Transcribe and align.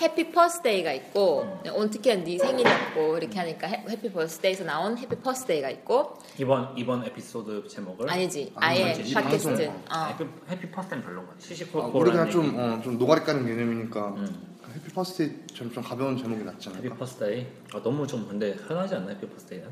해피 0.00 0.32
퍼스데이가 0.32 0.92
있고 0.94 1.60
오늘 1.74 1.90
특히 1.90 2.16
네 2.24 2.38
생일이었고 2.38 3.18
이렇게 3.18 3.38
하니까 3.38 3.66
해, 3.66 3.84
해피 3.88 4.10
퍼스데이에서 4.10 4.64
나온 4.64 4.96
해피 4.96 5.14
퍼스데이가 5.16 5.68
있고 5.70 6.18
이번 6.38 6.72
이번 6.76 7.04
에피소드 7.04 7.68
제목을 7.68 8.10
아니지 8.10 8.52
아예 8.56 8.94
팟캐스트. 9.14 9.66
어. 9.92 10.06
해피, 10.08 10.24
해피 10.48 10.70
퍼스트는 10.70 11.02
별로인 11.02 11.26
거 11.26 11.32
같아. 11.32 11.44
아, 11.44 11.46
시시콜콜. 11.46 12.00
우리 12.00 12.10
그냥 12.12 12.30
좀, 12.30 12.58
어, 12.58 12.80
좀 12.82 12.98
노가리 12.98 13.20
까는 13.22 13.44
개념이니까 13.46 14.08
음. 14.16 14.56
해피 14.74 14.88
퍼스데이 14.94 15.46
좀, 15.52 15.70
좀 15.70 15.82
가벼운 15.82 16.16
제목이 16.16 16.44
낫지 16.44 16.70
해피 16.70 16.78
않을까? 16.78 16.96
퍼스데이. 16.96 17.46
아, 17.74 17.82
너무 17.82 18.06
좀 18.06 18.26
근데 18.26 18.52
흔하지 18.52 18.94
않나 18.94 19.10
해피 19.10 19.28
퍼스데이는? 19.28 19.68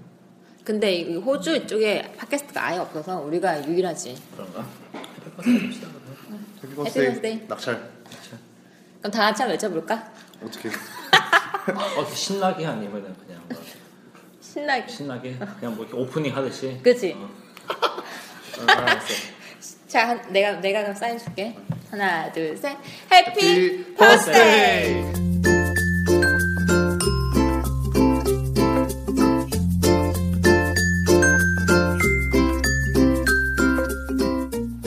근데 0.65 0.93
이 0.93 1.17
호주 1.17 1.57
이쪽에 1.57 2.13
팟캐스트가 2.19 2.63
아예 2.67 2.79
없어서 2.79 3.21
우리가 3.21 3.67
유일하지 3.67 4.15
그런가? 4.37 4.67
해피 4.95 5.31
퍼스데이 5.37 5.63
봅시다. 5.63 5.89
그러면. 5.89 6.47
해피. 6.63 6.75
퍼스데이 6.75 7.49
낙찰 7.49 7.98
그럼 9.01 9.13
다 9.13 9.21
같이 9.27 9.43
한번 9.43 9.53
외쳐볼까? 9.55 10.13
어떻게 10.45 10.69
어, 10.69 12.05
신나게 12.15 12.67
아니면은 12.67 13.15
그냥 13.27 13.43
뭐 13.49 13.61
신나게 14.41 14.89
신나게 14.89 15.37
그냥 15.61 15.77
뭐 15.77 15.85
이렇게 15.85 15.97
오프닝 15.97 16.35
하듯이. 16.35 16.81
그치? 16.83 17.15
어. 17.17 17.29
어, 17.69 18.65
알았어. 18.67 19.15
자 19.87 20.09
한- 20.09 20.33
내가 20.33 20.53
내가 20.61 20.83
그럼 20.83 20.95
사인 20.95 21.19
줄게 21.19 21.57
하나 21.91 22.31
둘 22.33 22.57
셋 22.57 22.77
해피 23.11 23.41
해피 23.47 23.95
퍼스데이 23.95 25.29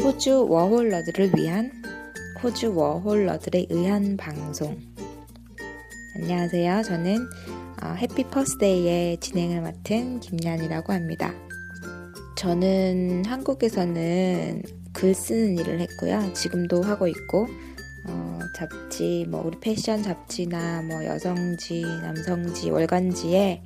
호주 0.03 0.45
워홀러들을 0.49 1.31
위한 1.37 1.71
호주 2.43 2.75
워홀러들에 2.75 3.67
의한 3.69 4.17
방송. 4.17 4.75
안녕하세요. 6.15 6.81
저는 6.81 7.17
어, 7.83 7.89
해피 7.89 8.23
퍼스데이의 8.23 9.19
진행을 9.19 9.61
맡은 9.61 10.19
김연이라고 10.19 10.91
합니다. 10.91 11.35
저는 12.37 13.25
한국에서는 13.25 14.63
글 14.91 15.13
쓰는 15.13 15.59
일을 15.59 15.81
했고요. 15.81 16.33
지금도 16.33 16.81
하고 16.81 17.07
있고, 17.07 17.45
어, 18.07 18.39
잡지, 18.55 19.27
뭐, 19.29 19.45
우리 19.45 19.59
패션 19.59 20.01
잡지나 20.01 20.81
뭐, 20.81 21.05
여성지, 21.05 21.83
남성지, 21.83 22.71
월간지에 22.71 23.61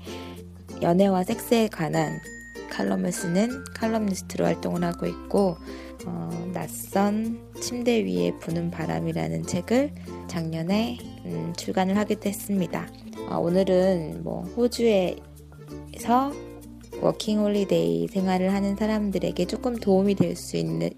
연애와 0.81 1.23
섹스에 1.23 1.69
관한 1.69 2.19
칼럼을 2.69 3.11
쓰는 3.11 3.63
칼럼니스트로 3.73 4.45
활동을 4.45 4.83
하고 4.83 5.06
있고, 5.06 5.57
어, 6.06 6.51
낯선 6.53 7.39
침대 7.59 8.03
위에 8.06 8.34
부는 8.39 8.72
바람이라는 8.72 9.45
책을 9.45 9.94
작년에 10.28 10.97
음, 11.25 11.53
출간을 11.57 11.97
하기도 11.97 12.29
했습니다. 12.29 12.88
어, 13.29 13.38
오늘은 13.38 14.23
뭐 14.23 14.44
호주에서 14.56 16.31
워킹 17.01 17.39
홀리데이 17.39 18.07
생활을 18.07 18.53
하는 18.53 18.75
사람들에게 18.75 19.45
조금 19.45 19.75
도움이 19.75 20.16
될수 20.16 20.57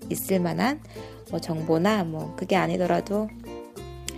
있을 0.09 0.39
만한 0.39 0.81
뭐 1.29 1.39
정보나 1.39 2.03
뭐 2.03 2.35
그게 2.35 2.55
아니더라도 2.55 3.27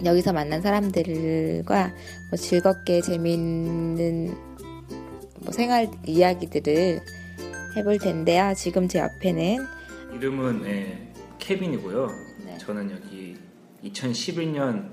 여기서 0.03 0.33
만난 0.33 0.61
사람들과 0.61 1.93
뭐 2.29 2.37
즐겁게 2.37 3.01
재미있는 3.01 4.35
뭐 5.41 5.51
생활 5.51 5.89
이야기들을 6.05 7.01
해볼 7.75 7.99
텐데요. 7.99 8.53
지금 8.55 8.87
제 8.87 8.99
앞에는 8.99 9.67
이름은 10.13 10.65
예, 10.65 11.13
케빈이고요. 11.39 12.07
네. 12.45 12.57
저는 12.57 12.91
여기 12.91 13.37
2011년 13.83 14.89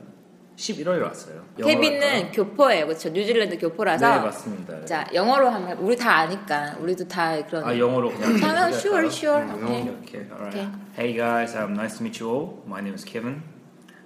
11월에 0.56 1.02
왔어요. 1.02 1.44
영어로 1.58 1.66
케빈은 1.66 2.02
할까요? 2.02 2.32
교포예요, 2.32 2.86
그렇죠? 2.86 3.10
뉴질랜드 3.10 3.58
교포라서 3.58 4.08
네 4.08 4.20
맞습니다. 4.20 4.84
자 4.86 5.06
영어로 5.12 5.50
하면 5.50 5.76
우리 5.78 5.96
다 5.96 6.16
아니까 6.16 6.76
우리도 6.80 7.06
다 7.08 7.44
그런 7.44 7.64
아 7.64 7.76
영어로 7.78 8.08
그냥 8.10 8.22
하면 8.42 8.72
얘기할까요? 8.72 8.78
sure 8.78 9.06
sure 9.06 9.42
음, 9.42 9.64
오케이 9.64 9.76
Okay, 9.76 9.90
okay, 10.00 10.30
all 10.30 10.40
right. 10.40 10.58
Okay. 10.58 10.68
Hey 10.96 11.12
guys, 11.16 11.54
um, 11.56 11.74
nice 11.74 11.98
to 11.98 12.02
meet 12.04 12.20
you 12.20 12.30
all. 12.30 12.62
My 12.66 12.80
name 12.80 12.94
is 12.94 13.04
Kevin. 13.04 13.42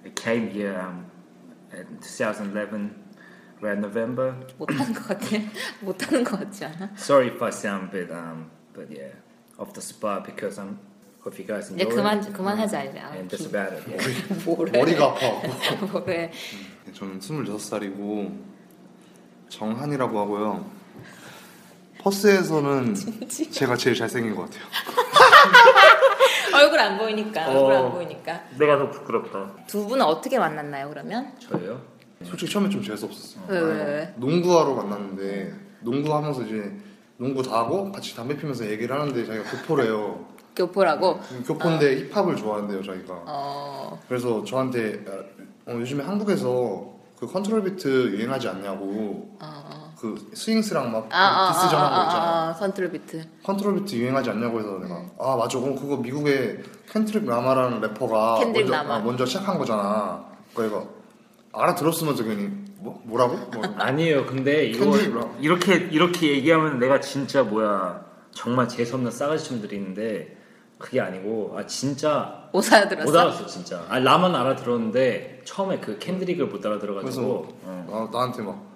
I 0.04 0.10
came 0.14 0.50
here 0.50 0.74
um, 0.80 1.06
in 1.72 1.98
2011, 2.02 2.90
around 3.62 3.80
November. 3.82 4.34
못하는 4.58 4.92
것 4.92 5.06
같아 5.06 5.26
못하는 5.82 6.24
것 6.24 6.40
같지 6.40 6.64
않아? 6.64 6.90
Sorry 6.96 7.28
if 7.28 7.40
I 7.44 7.50
sound 7.52 7.90
a 7.94 8.06
bit, 8.06 8.10
um, 8.12 8.50
but 8.80 8.88
yeah, 8.90 9.12
off 9.58 9.72
the 9.74 9.82
spot 9.82 10.24
because 10.24 10.58
I'm. 10.60 10.78
Hope 11.22 11.36
you 11.38 11.46
guys 11.46 11.70
이제 11.70 11.82
enjoy. 11.84 11.96
그만 11.96 12.18
it. 12.18 12.32
그만하자 12.32 12.84
이제 12.84 12.98
아, 12.98 13.10
And 13.12 13.28
that's 13.28 13.44
기- 13.44 13.54
about 13.54 13.76
it. 13.76 13.84
Yeah. 13.92 14.44
뭐래 14.46 14.72
머리가 14.72 15.04
아파 15.04 15.20
뭐래 15.92 16.30
저는 16.94 17.18
26살이고 17.20 18.38
정한이라고 19.50 20.18
하고요 20.18 20.64
퍼스에서는 21.98 22.94
제가 23.52 23.76
제일 23.76 23.96
잘생긴 23.96 24.34
것 24.34 24.48
같아요 24.48 24.64
얼굴 26.56 26.78
안 26.80 26.96
보이니까 26.96 27.48
얼굴 27.50 27.72
안 27.74 27.84
어. 27.84 27.92
보이니까 27.92 28.44
내가 28.58 28.78
더 28.78 28.90
부끄럽다. 28.90 29.66
두 29.66 29.86
분은 29.86 30.02
어떻게 30.04 30.38
만났나요 30.38 30.88
그러면? 30.88 31.34
저예요? 31.38 31.82
솔직히 32.24 32.50
처음에 32.50 32.70
좀 32.70 32.82
재수 32.82 33.04
없었어요 33.04 33.44
왜, 33.48 33.60
왜, 33.60 33.74
왜? 33.84 34.14
농구하러 34.16 34.72
만났는데 34.74 35.52
농구하면서 35.80 36.42
이제 36.44 36.72
농구 37.20 37.42
다 37.42 37.58
하고 37.58 37.92
같이 37.92 38.16
담배 38.16 38.34
피면서 38.34 38.64
얘기를 38.66 38.98
하는데 38.98 39.26
자기가 39.26 39.44
교포래요. 39.50 40.24
교포라고? 40.56 41.20
교포인데 41.46 42.08
힙합을 42.08 42.34
좋아한대요 42.34 42.82
자기가. 42.82 43.14
어. 43.26 44.00
그래서 44.08 44.42
저한테 44.42 45.04
어, 45.66 45.72
요즘에 45.74 46.02
한국에서 46.02 46.90
그 47.18 47.26
컨트롤 47.26 47.62
비트 47.62 48.12
유행하지 48.12 48.48
않냐고 48.48 49.36
어, 49.38 49.62
어. 49.64 49.94
그 50.00 50.30
스윙스랑 50.32 50.90
막 50.90 51.08
아, 51.12 51.48
아, 51.48 51.52
디스전 51.52 51.68
하는 51.68 51.94
거 51.98 52.02
있잖아 52.04 52.24
아, 52.24 52.48
아, 52.48 52.54
컨트롤 52.54 52.90
비트. 52.90 53.22
컨트롤 53.44 53.74
비트 53.80 53.94
유행하지 53.96 54.30
않냐고 54.30 54.58
해서 54.58 54.78
내가 54.78 55.04
아 55.18 55.36
맞아. 55.36 55.60
그럼 55.60 55.76
그거 55.76 55.98
미국의 55.98 56.62
켄드릭 56.90 57.26
라마라는 57.26 57.82
래퍼가 57.82 58.46
먼저. 58.46 58.74
아, 58.74 58.98
먼저 59.00 59.26
시작한 59.26 59.58
거잖아. 59.58 60.24
그러니까 60.54 60.84
알아들었으면서 61.52 62.24
괜히 62.24 62.50
뭐 62.82 63.00
뭐라고? 63.04 63.36
뭐, 63.36 63.62
아니에요. 63.78 64.26
근데 64.26 64.64
이거. 64.66 64.96
이렇게 65.40 65.74
이렇게 65.90 66.30
얘기하면 66.30 66.78
내가 66.78 67.00
진짜 67.00 67.42
뭐야 67.42 68.04
정말 68.32 68.68
재수 68.68 68.94
없는 68.94 69.10
싸가지 69.10 69.44
좀 69.44 69.60
드리는데 69.60 70.36
그게 70.78 71.00
아니고 71.00 71.56
아 71.58 71.66
진짜 71.66 72.48
못 72.52 72.72
알아들었어? 72.72 73.04
못 73.04 73.16
알았어 73.16 73.46
진짜. 73.46 73.84
아 73.90 73.98
라만 73.98 74.34
알아들었는데 74.34 75.42
처음에 75.44 75.78
그 75.80 75.98
캔드릭을 75.98 76.46
못 76.46 76.64
알아들어가지고 76.64 77.60
어. 77.64 78.08
아, 78.12 78.16
나한테 78.16 78.42
막 78.42 78.70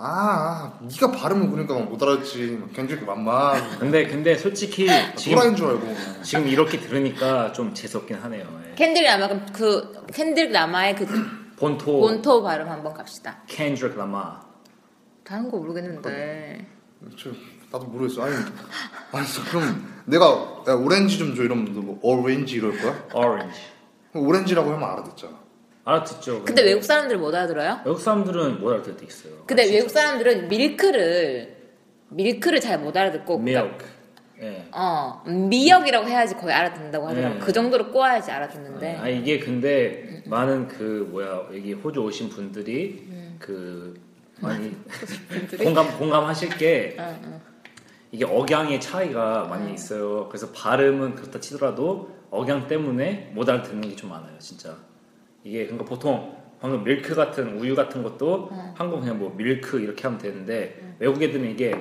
아, 0.00 0.04
아, 0.04 0.78
네가 0.82 1.10
발음을 1.10 1.50
그러니까 1.50 1.74
막못 1.74 2.00
알았지 2.00 2.62
켄드릭 2.74 3.04
맘마 3.04 3.78
근데 3.78 4.06
근데 4.06 4.36
솔직히 4.36 4.86
지금 5.16 5.36
도라인 5.36 5.56
줄 5.56 5.68
알고 5.68 5.96
지금 6.22 6.46
이렇게 6.48 6.78
들으니까 6.78 7.52
좀 7.52 7.72
재수 7.72 7.96
없긴 7.96 8.18
하네요. 8.18 8.44
예. 8.68 8.74
켄드릭 8.74 9.06
라마 9.06 9.26
그럼 9.26 9.46
그 9.52 10.06
켄드릭 10.12 10.52
라마의 10.52 10.94
그 10.96 11.06
본토 11.58 12.00
본토 12.00 12.42
발음 12.42 12.68
한번 12.68 12.94
갑시다. 12.94 13.42
켄드릭 13.46 13.96
라마. 13.96 14.40
다른 15.24 15.50
거 15.50 15.58
모르겠는데. 15.58 16.66
저, 17.18 17.30
나도 17.70 17.86
모르겠어 17.86 18.22
아니 18.22 18.34
아니 19.12 19.26
그럼 19.50 20.02
내가 20.06 20.26
야, 20.68 20.72
오렌지 20.74 21.18
좀 21.18 21.34
줘 21.36 21.42
이러면 21.42 21.74
너 21.74 21.84
뭐 21.84 21.98
orange 22.02 22.56
이럴 22.56 22.76
거야? 22.78 23.04
오렌지. 23.14 23.60
오렌지라고 24.14 24.70
하면 24.72 24.88
알아듣잖아 24.90 25.38
알아듣죠. 25.84 26.44
근데 26.44 26.62
외국 26.62 26.82
사람들 26.82 27.18
못 27.18 27.34
알아들어요? 27.34 27.80
외국 27.84 28.00
사람들은 28.00 28.60
못 28.60 28.72
있어요. 29.04 29.44
근데 29.46 29.62
아. 29.64 29.72
외국 29.72 29.90
사람들은 29.90 30.48
밀크를 30.48 31.56
밀크를 32.10 32.60
잘 32.60 32.78
못 32.78 32.96
알아듣고 32.96 33.34
milk. 33.40 33.84
예. 34.40 34.68
어 34.72 35.22
미역이라고 35.26 36.06
해야지 36.06 36.36
거의 36.36 36.54
알아듣는다고 36.54 37.08
하더라고. 37.08 37.34
네. 37.34 37.40
그 37.40 37.52
정도로 37.52 37.90
꼬아야지 37.90 38.30
알아듣는데. 38.30 38.96
아 38.96 39.08
이게 39.08 39.38
근데 39.38 40.22
많은 40.26 40.68
그 40.68 41.08
뭐야 41.10 41.46
여기 41.54 41.72
호주 41.72 42.00
오신 42.00 42.28
분들이 42.28 43.06
그 43.38 43.94
많이 44.40 44.76
공감 45.58 45.98
공감하실 45.98 46.50
게. 46.50 46.96
이게 48.10 48.24
억양의 48.24 48.80
차이가 48.80 49.44
많이 49.44 49.74
있어요. 49.74 50.28
그래서 50.28 50.50
발음은 50.52 51.14
그렇다 51.14 51.40
치더라도 51.40 52.10
억양 52.30 52.66
때문에 52.66 53.32
못 53.34 53.46
알아듣는 53.48 53.82
게 53.90 53.96
좀 53.96 54.08
많아요, 54.10 54.38
진짜. 54.38 54.74
이게 55.44 55.64
그러니까 55.66 55.84
보통 55.84 56.34
방금 56.60 56.84
밀크 56.84 57.14
같은 57.14 57.58
우유 57.58 57.74
같은 57.74 58.02
것도 58.02 58.50
한국 58.74 59.00
그냥 59.00 59.18
뭐 59.18 59.34
밀크 59.36 59.78
이렇게 59.80 60.02
하면 60.04 60.18
되는데 60.18 60.94
외국 60.98 61.22
애들은 61.22 61.50
이게 61.50 61.74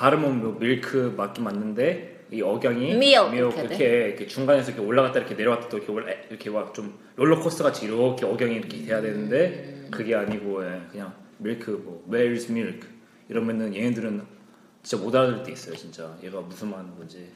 발음은 0.00 0.40
뭐 0.40 0.56
밀크 0.58 1.12
맞긴 1.14 1.44
맞는데 1.44 2.24
이 2.32 2.40
억양이 2.40 2.92
Milk 2.92 3.28
milk 3.36 3.58
이렇게 3.60 3.84
이렇게, 3.84 4.08
이렇게 4.08 4.26
중간에서 4.26 4.70
이렇게 4.70 4.82
올라갔다 4.86 5.18
이렇게 5.18 5.34
내려왔다 5.34 5.68
또 5.68 5.76
이렇게 5.76 5.92
올라 5.92 6.10
이렇게 6.30 6.48
막 6.48 6.72
좀 6.72 6.98
롤러코스터 7.16 7.64
같이 7.64 7.84
이렇게 7.84 8.24
억양이 8.24 8.54
이렇게 8.56 8.82
돼야 8.82 9.02
되는데 9.02 9.88
그게 9.90 10.14
아니고 10.14 10.64
예, 10.64 10.80
그냥 10.90 11.12
밀크 11.36 11.70
뭐 11.84 12.02
where's 12.10 12.48
milk. 12.50 12.80
이러면은 13.28 13.74
얘네들은 13.74 14.22
진짜 14.82 15.04
못 15.04 15.14
알아들을 15.14 15.42
때 15.42 15.52
있어요 15.52 15.74
진짜. 15.76 16.16
얘가 16.24 16.40
무슨 16.40 16.70
말하는 16.70 16.96
건지 16.96 17.28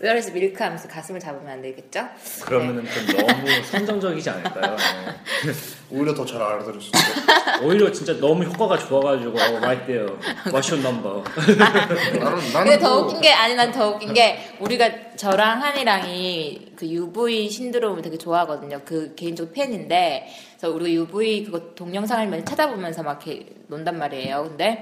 where 0.00 0.21
is 0.21 0.30
milk 0.32 0.62
하면서 0.62 0.88
가슴을 0.88 1.20
잡으면 1.20 1.48
안 1.52 1.62
되겠죠? 1.62 2.08
그러면은 2.44 2.84
좀 2.84 3.16
너무 3.16 3.46
선정적이지 3.70 4.28
않을까요? 4.30 4.76
오히려 5.90 6.14
더 6.14 6.24
잘 6.24 6.42
알아들을 6.42 6.80
수 6.80 6.90
있어. 6.94 7.62
예. 7.62 7.64
오히려 7.66 7.92
진짜 7.92 8.18
너무 8.18 8.42
효과가 8.44 8.78
좋아가지고 8.78 9.30
어, 9.38 9.56
right 9.58 9.86
there 9.86 10.12
what's 10.46 10.70
your 10.72 10.80
number 10.80 11.22
나는 11.56 12.52
근데 12.52 12.78
더 12.78 12.88
뭐- 12.94 13.02
웃긴 13.04 13.20
게 13.20 13.30
아니 13.32 13.54
난 13.54 13.70
더 13.72 13.90
웃긴 13.90 14.12
게 14.12 14.56
우리가 14.60 15.14
저랑 15.16 15.62
한이랑이 15.62 16.72
그 16.76 16.86
UV 16.86 17.48
신드롬을 17.50 18.02
되게 18.02 18.18
좋아하거든요. 18.18 18.80
그 18.84 19.14
개인적 19.14 19.52
팬인데 19.52 20.26
그래서 20.58 20.74
우리가 20.74 20.90
UV 20.90 21.44
그거 21.44 21.74
동영상을 21.74 22.44
찾아보면서 22.44 23.02
막 23.02 23.24
이렇게 23.26 23.46
논단 23.68 23.98
말이에요. 23.98 24.44
근데 24.48 24.80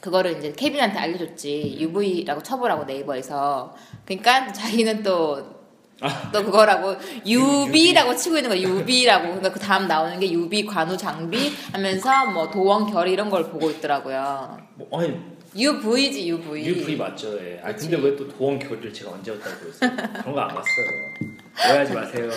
그거를 0.00 0.38
이제 0.38 0.52
케빈한테 0.52 0.98
알려줬지. 0.98 1.76
UV라고 1.80 2.42
쳐보라고 2.42 2.84
네이버에서. 2.84 3.74
그러니까 4.04 4.52
자기는 4.52 5.02
또또 5.02 5.44
그거라고 6.32 6.96
UV라고 7.26 8.16
치고 8.16 8.36
있는 8.38 8.50
거야. 8.50 8.60
UV라고. 8.60 9.24
그러니까 9.26 9.52
그 9.52 9.60
다음 9.60 9.86
나오는 9.86 10.18
게 10.18 10.30
UV 10.30 10.64
관우 10.66 10.96
장비 10.96 11.52
하면서 11.72 12.26
뭐 12.30 12.50
도원 12.50 12.90
결 12.90 13.08
이런 13.08 13.28
걸 13.30 13.50
보고 13.50 13.70
있더라고요. 13.70 14.58
뭐, 14.76 15.00
아니. 15.00 15.16
UV지 15.56 16.28
UV. 16.28 16.64
UV 16.64 16.96
맞죠. 16.96 17.36
예. 17.44 17.60
아. 17.64 17.74
근데 17.74 17.96
왜 17.96 18.14
또 18.16 18.28
도원 18.28 18.56
결의를 18.58 18.92
제가 18.92 19.10
언제 19.10 19.32
왔다고 19.32 19.56
그랬어요? 19.58 19.90
그런 19.96 20.34
거 20.34 20.40
안 20.42 20.48
봤어요. 20.48 20.86
오해하지 21.68 21.92
마세요 21.92 22.30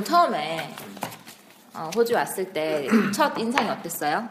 그럼 0.00 0.04
처음에 0.04 0.74
어, 1.74 1.90
호주 1.94 2.14
왔을 2.14 2.52
때 2.52 2.88
첫 3.14 3.36
인상이 3.38 3.68
어땠어요? 3.68 4.28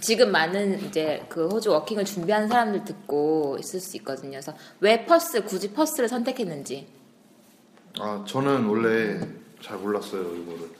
지금 0.00 0.30
많은 0.32 0.84
이제 0.84 1.24
그 1.28 1.46
호주 1.48 1.70
워킹을 1.70 2.04
준비하는 2.04 2.48
사람들 2.48 2.84
듣고 2.84 3.56
있을 3.60 3.80
수 3.80 3.96
있거든요. 3.98 4.32
그래서 4.32 4.54
왜 4.80 5.04
퍼스 5.06 5.44
굳이 5.44 5.72
퍼스를 5.72 6.08
선택했는지 6.08 6.88
아 8.00 8.24
저는 8.26 8.66
원래 8.66 9.20
잘 9.62 9.76
몰랐어요 9.78 10.22
이거를. 10.36 10.70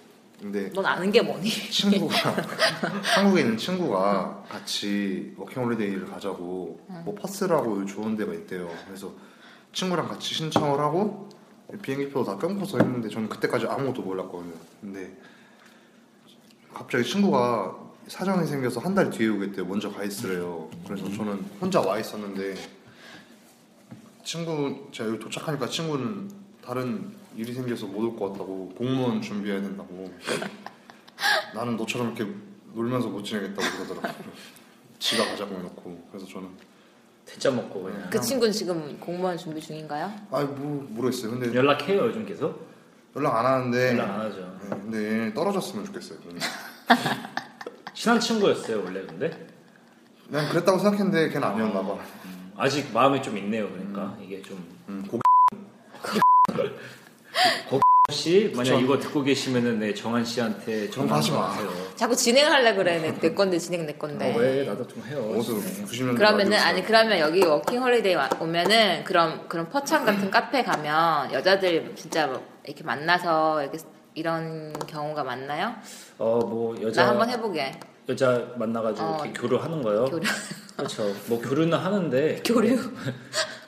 근데 0.40 0.70
넌 0.72 0.86
아는 0.86 1.10
게 1.10 1.20
뭐니? 1.20 1.48
친구가 1.48 2.14
한국에 3.16 3.40
있는 3.42 3.56
친구가 3.56 4.44
같이 4.48 5.34
워킹홀리데이를 5.36 6.06
가자고 6.06 6.80
뭐 7.04 7.14
퍼스라고 7.20 7.84
좋은 7.86 8.16
데가 8.16 8.32
있대요. 8.34 8.68
그래서 8.86 9.12
친구랑 9.72 10.08
같이 10.08 10.34
신청을 10.34 10.78
하고 10.78 11.28
비행기표 11.82 12.24
다 12.24 12.36
끊고서 12.36 12.78
했는데 12.78 13.08
저는 13.08 13.28
그때까지 13.28 13.66
아무것도 13.66 14.02
몰랐거든요. 14.02 14.54
근데 14.80 15.14
갑자기 16.72 17.04
친구가 17.04 17.76
사정이 18.06 18.46
생겨서 18.46 18.80
한 18.80 18.94
달 18.94 19.10
뒤에 19.10 19.28
오겠대요. 19.28 19.66
먼저 19.66 19.90
가 19.92 20.02
있으래요. 20.02 20.70
그래서 20.86 21.04
저는 21.12 21.44
혼자 21.60 21.80
와 21.80 21.98
있었는데 21.98 22.54
친구 24.24 24.88
제가 24.92 25.10
여기 25.10 25.18
도착하니까 25.18 25.66
친구는 25.68 26.30
다른 26.64 27.12
일이 27.36 27.52
생겨서 27.52 27.86
못 27.86 28.04
올 28.04 28.16
것 28.16 28.32
같다고 28.32 28.70
공무원 28.76 29.20
준비해야 29.20 29.60
된다고 29.60 30.12
나는 31.54 31.76
너처럼 31.76 32.14
이렇게 32.14 32.32
놀면서 32.74 33.08
못 33.08 33.22
지내겠다고 33.22 33.84
그러더라고요. 33.84 34.32
지가 34.98 35.24
가자고 35.26 35.54
해놓고 35.56 36.08
그래서 36.10 36.26
저는 36.26 36.48
퇴짜 37.28 37.50
먹고 37.50 37.82
그냥 37.82 38.08
그 38.10 38.18
친구는 38.20 38.52
지금 38.52 38.98
공무원 38.98 39.36
준비 39.36 39.60
중인가요? 39.60 40.10
아뭐 40.30 40.86
모르겠어요. 40.90 41.32
근데 41.32 41.54
연락해요 41.54 42.06
요즘 42.06 42.24
계속 42.24 42.66
연락 43.14 43.36
안 43.36 43.44
하는데 43.46 43.90
연락 43.92 44.10
안 44.14 44.20
하죠 44.20 44.58
네, 44.62 44.68
근데 44.70 45.26
얘 45.26 45.34
떨어졌으면 45.34 45.84
좋겠어요. 45.84 46.18
저는. 46.22 46.38
친한 47.94 48.18
친구였어요 48.20 48.82
원래 48.84 49.02
근데 49.04 49.46
난 50.28 50.48
그랬다고 50.48 50.78
생각했는데 50.78 51.28
걔는 51.30 51.46
아니었나 51.46 51.82
봐. 51.82 51.94
음, 52.24 52.52
아직 52.56 52.90
마음이 52.92 53.20
좀 53.22 53.36
있네요 53.38 53.68
그러니까 53.70 54.16
이게 54.22 54.40
좀 54.40 54.64
음, 54.88 55.04
고기 55.10 55.20
혹 57.70 57.80
시 58.10 58.50
만약 58.56 58.72
그쵸. 58.72 58.80
이거 58.80 58.98
듣고 58.98 59.22
계시면은 59.22 59.80
네 59.80 59.92
정한 59.92 60.24
씨한테 60.24 60.88
그런 60.88 61.06
거 61.08 61.16
하지 61.16 61.30
마. 61.30 61.50
전화하세요. 61.54 61.94
자꾸 61.94 62.16
진행하려 62.16 62.74
그래. 62.74 62.98
내, 63.00 63.12
내 63.12 63.34
건데 63.34 63.58
진행 63.58 63.84
내 63.84 63.92
건데. 63.92 64.32
어, 64.34 64.38
왜 64.38 64.64
나도 64.64 64.86
좀 64.86 65.02
해요. 65.06 65.30
어디서 65.36 65.52
네. 65.52 65.84
90년대 65.84 66.16
그러면은 66.16 66.58
아니 66.58 66.82
그러면 66.82 67.18
여기 67.18 67.44
워킹 67.44 67.82
홀리데이 67.82 68.14
와- 68.14 68.30
오면은 68.40 69.04
그런 69.04 69.46
그런 69.46 69.68
포천 69.68 70.06
같은 70.06 70.30
카페 70.30 70.62
가면 70.64 71.34
여자들 71.34 71.92
진짜 71.96 72.26
뭐 72.26 72.42
이렇게 72.64 72.82
만나서 72.82 73.60
이렇게 73.62 73.78
이런 74.14 74.72
경우가 74.86 75.22
많나요? 75.22 75.74
어뭐 76.16 76.80
여자 76.80 77.02
나 77.04 77.10
한번 77.10 77.28
해보게. 77.28 77.72
여자 78.08 78.42
만나가지고 78.56 79.06
어. 79.06 79.20
이렇게 79.22 79.38
교류하는 79.38 79.82
거요. 79.82 80.06
교류. 80.06 80.22
그렇죠. 80.78 81.14
뭐 81.26 81.38
교류는 81.42 81.76
하는데 81.76 82.40
교류. 82.42 82.78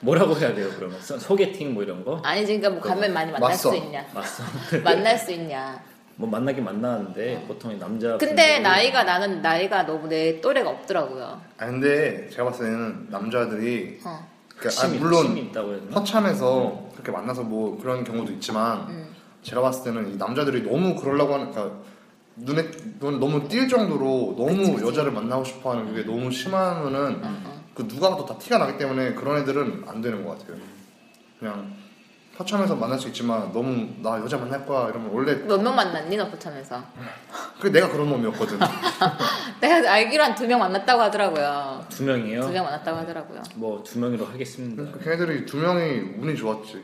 뭐라고 0.00 0.36
해야 0.36 0.54
돼요 0.54 0.68
그러면 0.76 1.00
소- 1.00 1.18
소개팅 1.18 1.74
뭐 1.74 1.82
이런 1.82 2.04
거 2.04 2.20
아니 2.24 2.44
그러니까 2.44 2.70
뭐 2.70 2.80
가면 2.80 3.12
많이 3.12 3.30
만날 3.30 3.50
맞서. 3.50 3.70
수 3.70 3.76
있냐? 3.76 4.04
맞어. 4.14 4.42
만날 4.82 5.18
수 5.18 5.32
있냐? 5.32 5.80
뭐 6.16 6.28
만나긴 6.28 6.64
만나는데 6.64 7.44
보통 7.48 7.78
남자. 7.78 8.18
근데 8.18 8.58
나이가 8.60 9.04
나는 9.04 9.40
나이가 9.40 9.86
너무 9.86 10.06
내 10.06 10.38
또래가 10.40 10.68
없더라고요. 10.68 11.40
아 11.56 11.66
근데 11.66 12.28
제가 12.28 12.44
봤을 12.44 12.66
때는 12.66 13.06
남자들이 13.10 14.00
어. 14.04 14.28
그러니까 14.56 14.84
아, 14.84 14.88
물론? 14.88 15.50
허참해서 15.94 16.88
그렇게 16.92 17.10
만나서 17.10 17.42
뭐 17.44 17.78
그런 17.80 18.04
경우도 18.04 18.32
있지만 18.32 18.80
음. 18.90 19.08
제가 19.42 19.62
봤을 19.62 19.84
때는 19.84 20.12
이 20.12 20.16
남자들이 20.16 20.62
너무 20.62 20.94
그러려고 20.94 21.32
하는 21.34 21.50
그러니까 21.50 21.76
눈에 22.36 22.70
눈 22.98 23.18
너무 23.18 23.48
띌 23.48 23.70
정도로 23.70 24.34
너무 24.36 24.86
여자를 24.86 25.12
만나고 25.12 25.44
싶어하는 25.44 25.86
그게 25.86 26.04
너무 26.04 26.30
심하면은 26.30 27.20
어, 27.24 27.59
그 27.74 27.86
누가 27.88 28.10
봐도 28.10 28.24
다 28.26 28.36
티가 28.38 28.58
나기 28.58 28.76
때문에 28.78 29.14
그런 29.14 29.38
애들은 29.42 29.84
안 29.86 30.00
되는 30.00 30.24
것 30.24 30.38
같아요. 30.38 30.56
그냥 31.38 31.74
허참해서 32.38 32.74
만날 32.74 32.98
수 32.98 33.08
있지만 33.08 33.52
너무 33.52 33.88
나 34.02 34.18
여자 34.20 34.38
만날 34.38 34.64
거야 34.64 34.88
이러면 34.88 35.10
원래 35.12 35.34
몇 35.46 35.60
명 35.60 35.74
만났니 35.76 36.16
너 36.16 36.28
포천에서? 36.30 36.82
그 37.60 37.68
내가 37.70 37.88
그런 37.90 38.08
놈이었거든. 38.08 38.58
내가 39.60 39.92
알기로 39.92 40.22
한 40.24 40.34
두 40.34 40.46
명 40.46 40.58
만났다고 40.60 41.02
하더라고요. 41.02 41.84
두 41.90 42.04
명이요. 42.04 42.40
두 42.42 42.48
명 42.50 42.64
만났다고 42.64 42.98
하더라고요. 42.98 43.42
뭐 43.56 43.82
두 43.82 43.98
명으로 43.98 44.24
하겠습니다. 44.26 44.82
그러니까 44.82 45.04
걔네들이 45.04 45.44
두 45.46 45.58
명이 45.58 46.16
운이 46.18 46.36
좋았지. 46.36 46.82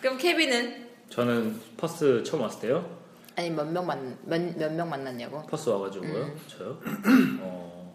그럼 0.00 0.18
케빈은 0.18 0.84
저는 1.10 1.60
퍼스 1.76 2.22
처음 2.24 2.42
왔을 2.42 2.60
때요. 2.60 3.03
아니 3.36 3.50
몇 3.50 3.66
명 3.66 3.84
만 3.86 4.16
몇 4.26 4.56
몇 4.56 4.72
명 4.72 4.88
만났냐고? 4.88 5.42
퍼스 5.46 5.68
와가지고요. 5.70 6.22
음. 6.24 6.40
저요. 6.46 6.78
어, 7.40 7.94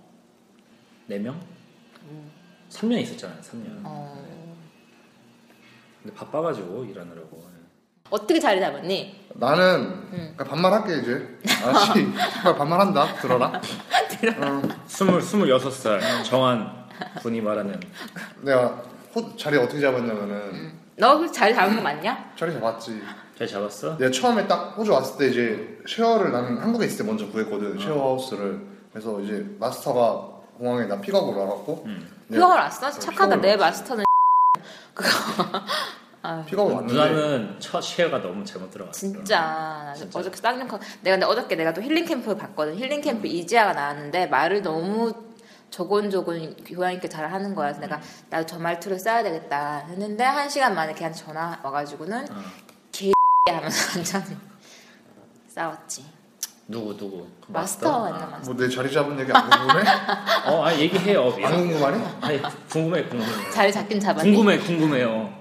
네 1.08 1.18
명? 1.20 1.40
3년 2.70 3.00
있었잖아요. 3.02 3.40
3년. 3.42 3.82
어. 3.84 4.56
근데 6.04 6.16
바빠가지고 6.16 6.86
일하느라고. 6.86 7.48
어떻게 8.12 8.40
자리 8.40 8.60
잡았니? 8.60 9.28
나는 9.36 9.76
음. 10.12 10.34
그냥 10.36 10.50
반말할게 10.52 10.98
이제. 11.00 11.40
아씨, 11.64 11.94
정말 12.42 12.56
반말한다. 12.58 13.16
들어라. 13.18 13.48
어, 13.48 14.62
스물 14.88 15.22
스물여섯 15.22 15.72
살 15.72 16.24
정한 16.24 16.88
분이 17.22 17.40
말하는 17.42 17.80
내가 18.42 18.84
호, 19.16 19.36
자리 19.38 19.58
어떻게 19.58 19.80
잡았냐면은 19.80 20.74
너 20.98 21.26
자리 21.32 21.54
잡은 21.54 21.76
거 21.78 21.82
맞냐? 21.82 22.34
자리 22.36 22.52
잡았지. 22.54 23.02
잘 23.40 23.48
잡았어? 23.48 23.98
내가 23.98 24.12
처음에 24.12 24.48
딱 24.48 24.78
호주 24.78 24.92
왔을 24.92 25.18
때 25.18 25.28
이제 25.28 25.80
share를 25.88 26.34
나는 26.34 26.58
한국에 26.58 26.86
있을 26.86 26.98
때 26.98 27.04
먼저 27.10 27.26
구했거든. 27.30 27.80
쉐어하우스를. 27.80 28.60
그래서 28.92 29.18
이제 29.22 29.46
마스터가 29.58 30.28
공항에 30.58 30.86
나 30.88 31.00
픽업으로 31.00 31.40
와갖고 31.40 31.84
음. 31.86 32.06
내가 32.28 32.44
픽업을 32.46 32.62
왔어? 32.64 32.92
착하다. 32.92 33.36
픽업을 33.36 33.42
내. 33.42 33.56
마스터는 33.56 34.04
그거 34.94 35.10
아, 36.22 36.44
픽업을 36.46 36.74
왔는데 36.74 36.94
누나는 36.94 37.56
첫 37.60 37.80
share가 37.80 38.22
너무 38.22 38.44
잘못 38.44 38.72
들어갔어. 38.72 39.00
진짜 39.00 39.40
나 39.40 39.94
진짜. 39.94 40.20
어저께 40.20 40.36
쌍욕 40.36 40.68
내가 41.02 41.16
근데 41.16 41.26
어저께 41.26 41.56
내가 41.56 41.74
또 41.74 41.82
힐링 41.82 42.04
캠프 42.04 42.36
봤거든 42.36 42.76
힐링 42.76 43.00
캠프 43.00 43.26
이지아가 43.26 43.72
나왔는데 43.72 44.28
말을 44.28 44.62
너무 44.62 45.14
조곤조곤 45.70 46.58
교양 46.66 46.92
있게 46.94 47.08
잘 47.08 47.32
하는 47.32 47.56
거야 47.56 47.68
그래서 47.68 47.80
내가 47.80 48.02
나도 48.30 48.46
저 48.48 48.60
말투를 48.60 49.00
써야 49.00 49.24
되겠다 49.24 49.86
했는데 49.88 50.26
한 50.26 50.50
시간 50.50 50.76
만에 50.76 50.94
걔한테 50.94 51.18
전화 51.18 51.58
와가지고는 51.64 52.24
어. 52.30 52.36
개 53.50 53.56
하면서 53.56 53.90
완전 53.98 54.40
싸웠지 55.48 56.06
누구 56.68 56.96
누구? 56.96 57.28
그 57.44 57.52
마스터 57.52 58.06
아. 58.06 58.12
맞나 58.12 58.26
마스터 58.28 58.54
뭐 58.54 58.62
내 58.64 58.70
자리 58.72 58.92
잡은 58.94 59.20
얘기 59.20 59.32
안 59.32 59.50
궁금해? 59.50 59.84
어, 60.46 60.64
아 60.66 60.76
얘기해요. 60.76 61.34
안 61.44 61.56
궁금하니? 61.56 62.04
아니 62.22 62.42
궁금해 62.70 63.04
궁금해. 63.06 63.50
자리 63.52 63.74
잡긴 63.74 64.00
잡았니? 64.00 64.32
궁금해 64.32 64.60
궁금해요. 64.60 65.34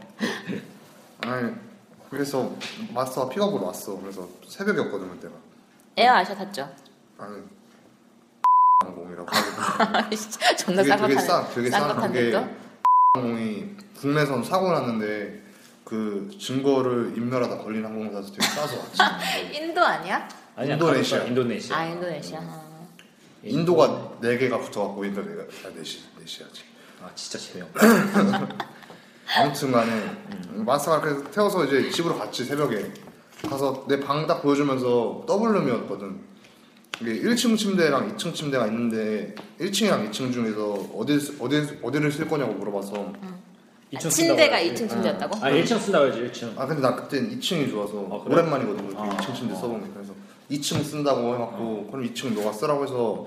아니 1.27 1.53
그래서 2.09 2.51
마스터가 2.95 3.29
픽업으로 3.29 3.67
왔어. 3.67 4.01
그래서 4.01 4.27
새벽이었거든 4.49 5.11
그때가. 5.11 5.35
에어 5.99 6.15
아셔 6.15 6.35
탔죠? 6.35 6.67
아니 7.19 7.37
항공이라고 8.87 9.29
하거든. 9.31 10.17
존나 10.57 10.83
그게 10.83 10.97
되게 10.97 11.21
싸, 11.21 11.47
되게 11.49 11.71
싼 11.71 11.81
쌍욕한데 11.83 12.25
게 12.25 12.31
또? 12.31 12.49
항공이 13.15 13.77
국내선 14.01 14.43
사고 14.43 14.73
났는데 14.73 15.43
그 15.89 16.29
증거를 16.39 17.15
인멸하다 17.17 17.59
걸린 17.65 17.83
항공사에서 17.83 18.29
되게 18.31 18.43
싸서 18.47 18.77
왔지. 18.79 19.01
인도 19.57 19.83
아니야? 19.83 20.29
아니야, 20.55 20.75
인도네시아. 20.75 21.25
인도네시아. 21.25 21.77
아 21.79 21.85
인도네시아 21.87 22.39
아. 22.41 22.69
인도가 23.43 24.13
네 24.21 24.37
개가 24.37 24.59
붙어갖고 24.59 25.03
인도 25.07 25.23
네가 25.23 25.43
아, 25.45 25.69
넷이 25.69 26.03
넷이야지. 26.19 26.63
아 27.03 27.11
진짜 27.15 27.39
재미없다. 27.39 27.87
아무튼간에 29.39 30.17
마스터가 30.57 31.01
그래서 31.01 31.31
태워서 31.31 31.65
이제 31.65 31.89
집으로 31.91 32.19
갔지 32.19 32.45
새벽에 32.45 32.93
가서 33.49 33.87
내 33.89 33.99
방 34.01 34.27
딱 34.27 34.43
보여주면서 34.43 35.25
더블룸이었거든. 35.27 36.21
이게 37.01 37.13
1층 37.23 37.57
침대랑 37.57 38.15
2층 38.17 38.35
침대가 38.35 38.67
있는데 38.67 39.35
1층이랑 39.61 40.11
2층 40.11 40.33
중에서 40.35 40.73
어디 40.97 41.15
어디 41.41 41.79
어디를 41.83 42.13
쓸 42.13 42.29
거냐고 42.29 42.53
물어봐서 42.55 43.13
이 43.23 43.48
층 43.99 44.11
침대가 44.11 44.59
쓴다고 44.59 44.65
해야지. 44.67 44.75
2층 44.85 44.89
침대였다고? 44.91 45.37
아 45.37 45.51
1층 45.51 45.79
쓴다고 45.81 46.05
해야지 46.07 46.21
1층. 46.21 46.59
아 46.59 46.67
근데 46.67 46.83
나 46.83 46.95
그때 46.95 47.21
2층이 47.21 47.71
좋아서 47.71 48.07
아, 48.11 48.23
그래? 48.25 48.35
오랜만이거든 48.35 48.97
아, 48.97 49.09
2층 49.17 49.35
침대 49.35 49.55
아. 49.55 49.57
써본 49.57 49.83
게 49.85 49.91
그래서 49.95 50.13
2층 50.51 50.85
쓴다고 50.85 51.35
해갖고 51.35 51.87
그럼 51.91 52.05
2층 52.07 52.35
너가 52.35 52.53
쓰라고 52.53 52.85
해서 52.85 53.27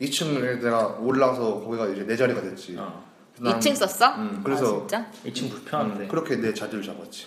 2층을 0.00 0.60
내가 0.62 0.96
올라가서 1.00 1.60
거기가 1.60 1.86
이제 1.88 2.04
내 2.04 2.16
자리가 2.16 2.40
됐지. 2.40 2.76
어. 2.78 3.04
그래서 3.36 3.50
난- 3.52 3.60
2층 3.60 3.74
썼어? 3.76 4.14
응, 4.18 4.40
그래서 4.42 4.66
아, 4.66 4.78
진짜? 4.80 5.06
1층 5.26 5.50
불편한데. 5.50 6.06
그렇게 6.08 6.36
내 6.36 6.52
자리를 6.52 6.82
잡았지. 6.82 7.26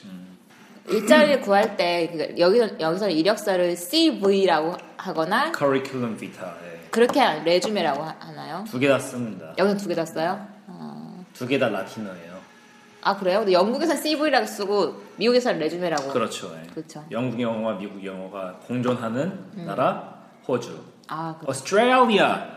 일자리를 0.87 1.41
구할 1.41 1.75
때 1.77 2.11
그, 2.11 2.39
여기서 2.39 2.79
여기서 2.79 3.09
이력서를 3.09 3.75
CV라고 3.75 4.75
하거나 4.97 5.51
커리큘럼 5.51 6.19
비타. 6.19 6.53
예. 6.63 6.87
그렇게 6.91 7.19
하- 7.19 7.41
레주메라고 7.43 8.03
하- 8.03 8.15
하나요? 8.19 8.63
두 8.69 8.77
개 8.79 8.87
다 8.87 8.99
씁니다. 8.99 9.53
여기서 9.57 9.77
두 9.77 9.87
개 9.89 9.95
다 9.95 10.05
써요? 10.05 10.45
두개 11.33 11.57
다 11.59 11.67
라틴어예요. 11.69 12.34
아 13.05 13.15
그래요? 13.15 13.37
근데 13.39 13.53
영국에서 13.53 13.95
CV라고 13.95 14.47
쓰고 14.47 14.99
미국에서는 15.17 15.59
레주메라고. 15.59 16.11
그렇죠. 16.11 16.51
예. 16.59 16.67
그렇죠. 16.71 17.05
영국 17.11 17.39
영어와 17.39 17.75
미국 17.75 18.03
영어가 18.03 18.53
공존하는 18.65 19.51
나라 19.53 20.15
호주. 20.47 20.83
아, 21.07 21.35
그, 21.39 21.45
Australia. 21.45 22.47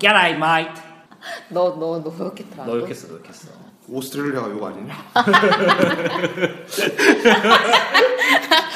Get 0.00 0.12
out, 0.12 0.34
mate. 0.38 0.82
너, 1.50 1.76
너, 1.78 2.02
너 2.02 2.12
이렇게 2.18 2.42
들어. 2.44 2.64
너 2.64 2.74
이렇게 2.78 2.92
써, 2.94 3.06
너 3.06 3.14
이렇게 3.14 3.32
써. 3.32 3.46
오스트레일리아가 3.88 4.50
욕 4.50 4.64
아니냐? 4.64 4.92
아, 5.14 5.22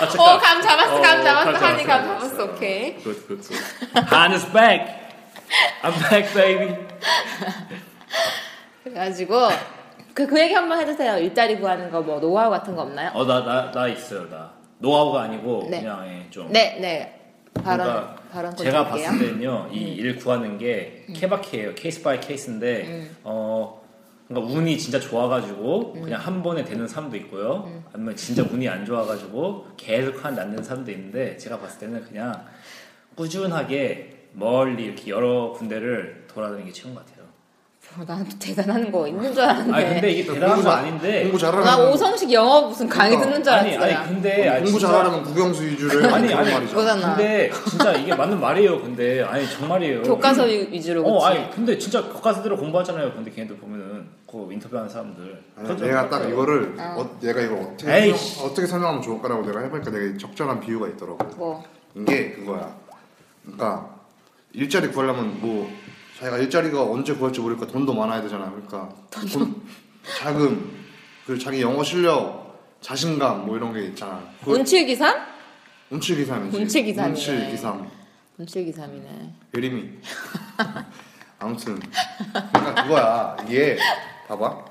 잠깐. 0.09 0.21
어, 0.21 0.39
감 0.39 0.63
잡았어, 0.63 0.97
어, 0.97 1.01
감 1.01 1.25
잡았어. 1.25 1.53
감 1.53 1.63
한이 1.65 1.85
감 1.85 2.05
잡았어. 2.07 2.45
오케이. 2.45 3.03
Good, 3.03 3.27
good, 3.27 3.43
good. 3.49 3.67
Han 4.15 4.33
is 4.33 4.47
back. 4.53 4.87
I'm 5.83 5.93
back, 6.09 6.33
baby. 6.35 6.77
그래가지고, 8.85 9.49
그, 10.17 10.27
그 10.27 10.41
얘기 10.41 10.55
한번 10.55 10.81
해주세요. 10.81 11.19
일자리 11.19 11.61
구하는 11.61 11.91
거, 11.91 12.01
뭐, 12.01 12.19
노하우 12.19 12.49
같은 12.51 12.75
거 12.75 12.81
없나요? 12.83 13.11
어, 13.13 13.27
나, 13.27 13.45
나, 13.45 13.71
나 13.71 13.87
있어요, 13.87 14.27
나. 14.31 14.51
노하우가 14.79 15.21
아니고, 15.25 15.69
네. 15.71 15.81
그냥, 15.81 16.07
예, 16.09 16.31
좀. 16.31 16.51
네, 16.51 16.79
네. 16.81 17.21
발언, 17.63 17.87
그러니까 17.87 18.17
발언 18.33 18.57
제가 18.57 18.89
드릴게요. 18.89 19.09
봤을 19.11 19.19
때는요, 19.27 19.69
이 19.73 19.97
일 19.99 20.17
구하는 20.17 20.57
게 20.57 21.05
케바케예요. 21.15 21.75
case 21.75 22.03
by 22.03 22.19
case인데, 22.19 23.11
어, 23.25 23.83
그러니까 24.27 24.55
운이 24.55 24.79
진짜 24.79 24.99
좋아가지고 24.99 25.93
그냥 25.93 26.19
한 26.19 26.43
번에 26.43 26.65
되는 26.65 26.89
사람도 26.89 27.15
있고요. 27.19 27.71
아니면 27.93 28.17
진짜 28.17 28.43
운이 28.43 28.67
안 28.71 28.87
좋아가지고 28.87 29.67
계속 29.77 30.25
한 30.25 30.35
낫는 30.35 30.63
사람도 30.63 30.91
있는데, 30.93 31.37
제가 31.37 31.59
봤을 31.59 31.79
때는 31.81 32.03
그냥 32.05 32.33
꾸준하게 33.17 34.29
멀리 34.33 34.85
이렇게 34.85 35.11
여러 35.11 35.53
군데를 35.53 36.25
돌아다니는 36.29 36.67
게 36.67 36.73
최고인 36.73 36.95
것 36.95 37.05
같아요. 37.07 37.16
어, 37.99 38.05
나는 38.07 38.27
대단한 38.39 38.93
거 38.93 39.09
있는 39.09 39.33
줄 39.33 39.43
알았는데. 39.43 39.73
아니 39.75 39.89
근데 39.95 40.11
이게 40.11 40.33
대단한 40.35 40.57
거 40.57 40.63
잘- 40.63 40.73
아닌데, 40.81 41.23
공부 41.23 41.39
나 41.39 41.51
잘하면 41.51 41.93
오성식 41.93 42.31
영어 42.33 42.63
무슨 42.69 42.89
강의 42.89 43.13
그러니까. 43.17 43.31
듣는 43.31 43.45
줄 43.45 43.53
아니 43.53 43.77
알았어요. 43.77 43.99
아니 43.99 44.09
근데 44.09 44.49
아니, 44.49 44.63
공부 44.65 44.79
진짜- 44.79 44.87
잘하려면 44.89 45.23
국영수 45.25 45.63
위주로 45.65 46.15
아니, 46.15 46.35
아니, 46.35 46.53
말이죠. 46.53 46.75
그거잖아. 46.75 47.17
근데 47.17 47.51
진짜 47.71 47.93
이게 47.95 48.15
맞는 48.15 48.39
말이에요. 48.41 48.83
근데 48.83 49.23
아니 49.23 49.49
정말이에요. 49.51 50.03
교과서 50.03 50.45
위- 50.45 50.69
위주로 50.71 51.03
어, 51.07 51.15
그치? 51.27 51.27
아니 51.41 51.51
근데 51.51 51.79
진짜 51.79 52.03
교과서대로 52.03 52.57
공부하잖아요. 52.59 53.13
근데 53.15 53.31
걔네들 53.31 53.57
보면은 53.57 54.07
그 54.31 54.49
인터뷰하는 54.53 54.91
사람들. 54.91 55.43
아니, 55.57 55.67
그렇죠. 55.67 55.87
내가 55.87 56.09
딱 56.11 56.29
이거를 56.29 56.75
어, 56.79 57.19
내가 57.23 57.41
이걸 57.41 57.59
어떻게. 57.61 57.87
설명, 57.87 58.17
어떻게 58.45 58.67
설명하면 58.67 59.03
좋을까라고 59.03 59.47
내가 59.47 59.61
해보니까 59.61 59.91
되게 59.91 60.19
적절한 60.19 60.61
비유가 60.61 60.89
있더라고. 60.89 61.19
뭐 61.37 61.65
이게 61.95 62.33
그거야. 62.33 62.75
그러니까 63.43 63.89
일자리 64.53 64.89
구하려면 64.89 65.39
뭐 65.41 65.71
자기가 66.17 66.39
일자리가 66.39 66.83
언제 66.83 67.15
구할지 67.15 67.41
모르니까 67.41 67.67
돈도 67.67 67.93
많아야 67.93 68.23
되잖아. 68.23 68.51
그러니까 68.51 68.89
돈, 69.11 69.63
자금, 70.19 70.87
그리고 71.27 71.43
자기 71.43 71.61
영어 71.61 71.83
실력, 71.85 72.77
자신감 72.81 73.45
뭐 73.45 73.57
이런 73.57 73.73
게 73.75 73.85
있잖아. 73.87 74.23
운칠기삼? 74.47 75.15
운칠기삼이지. 75.91 76.57
운칠기삼이네. 76.57 77.09
운칠기삼. 77.11 77.91
운칠기삼이네. 78.39 79.35
예림이. 79.57 79.91
아무튼 81.39 81.79
그러니까 82.53 82.83
그거야. 82.83 83.37
이게 83.47 83.77
봐봐. 84.27 84.65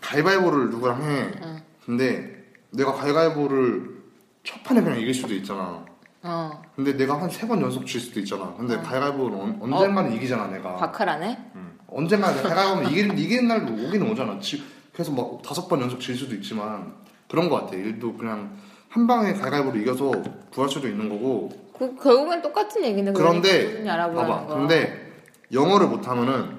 가위바위보를 0.00 0.70
누구랑 0.70 1.02
해. 1.02 1.62
근데 1.86 2.44
내가 2.70 2.92
가위바위보를 2.92 4.02
첫 4.44 4.62
판에 4.62 4.82
그냥 4.82 5.00
이길 5.00 5.14
수도 5.14 5.32
있잖아. 5.34 5.84
어 6.24 6.62
근데 6.76 6.96
내가 6.96 7.20
한 7.20 7.28
세 7.28 7.48
번 7.48 7.60
연속 7.60 7.84
질 7.86 8.00
수도 8.00 8.20
있잖아. 8.20 8.54
근데 8.56 8.76
가위바위보는 8.78 9.40
언, 9.40 9.58
언젠가는 9.60 10.12
이기잖아 10.14 10.46
내가. 10.48 10.76
바카라네? 10.76 11.50
응. 11.56 11.78
언젠가 11.88 12.32
내가 12.32 12.48
가위바위보면 12.48 12.90
이기는, 12.92 13.18
이기는 13.18 13.48
날도 13.48 13.72
오기는 13.72 14.08
오잖아. 14.10 14.38
지, 14.38 14.62
그래서 14.92 15.10
막 15.12 15.42
다섯 15.42 15.66
번 15.68 15.80
연속 15.80 16.00
질 16.00 16.14
수도 16.14 16.34
있지만 16.36 16.94
그런 17.28 17.48
거 17.48 17.60
같아. 17.60 17.74
일도 17.74 18.16
그냥 18.16 18.56
한 18.88 19.06
방에 19.06 19.32
가위바위보로 19.32 19.78
이겨서 19.78 20.12
구할 20.52 20.70
수도 20.70 20.86
있는 20.86 21.08
거고. 21.08 21.50
그 21.76 21.96
결국엔 21.96 22.42
똑같은 22.42 22.84
얘기인데 22.84 23.12
그런데 23.12 23.82
봐봐. 23.84 24.46
거. 24.46 24.54
근데 24.54 25.12
영어를 25.52 25.88
못하면은 25.88 26.58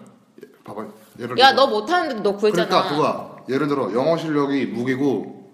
봐봐. 0.65 0.86
예를 1.20 1.38
야 1.39 1.51
들어 1.51 1.65
너 1.65 1.67
못하는데 1.72 2.22
너 2.22 2.36
구했잖아. 2.36 2.67
그러니까 2.67 2.89
그거야. 2.89 3.34
예를 3.48 3.67
들어 3.67 3.93
영어 3.93 4.17
실력이 4.17 4.65
무기고 4.67 5.53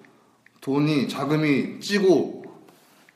돈이 0.62 1.08
자금이 1.08 1.80
찌고 1.80 2.38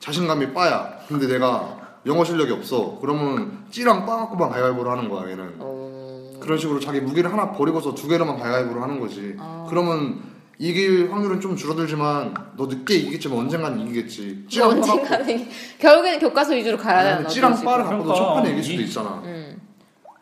자신감이 0.07 0.53
빠야. 0.53 0.97
근데 1.07 1.27
내가 1.27 1.77
영어 2.05 2.25
실력이 2.25 2.51
없어. 2.51 2.97
그러면 2.99 3.63
찌랑 3.71 4.05
빠 4.05 4.17
갖고만 4.17 4.49
가위바위보를 4.49 4.91
하는 4.91 5.07
거야 5.09 5.29
얘는. 5.31 5.55
어... 5.59 6.33
그런 6.41 6.57
식으로 6.57 6.81
자기 6.81 6.99
무기를 6.99 7.31
하나 7.31 7.53
버리고서 7.53 7.95
두 7.95 8.09
개로만 8.09 8.37
가위바위보를 8.37 8.81
하는 8.81 8.99
거지. 8.99 9.33
아. 9.39 9.65
그러면 9.69 10.19
이길 10.59 11.09
확률은 11.09 11.39
좀 11.39 11.55
줄어들지만 11.55 12.33
너 12.57 12.65
늦게 12.65 12.95
이기겠지만 12.95 13.39
언젠간 13.39 13.79
이기겠지. 13.79 14.45
찌랑 14.49 14.69
빠 14.71 14.75
갖고 14.75 14.91
언젠가는 14.91 15.29
이게- 15.29 15.49
결국에는 15.79 16.19
교과서 16.19 16.53
위주로 16.53 16.77
가야 16.77 17.23
거지. 17.23 17.35
찌랑. 17.35 17.63
빠를 17.63 17.85
갖고도 17.85 18.03
그러니까 18.13 18.15
첫 18.25 18.33
판에 18.35 18.51
이길 18.51 18.63
수도 18.63 18.81
이- 18.81 18.83
있잖아. 18.85 19.21
응. 19.23 19.57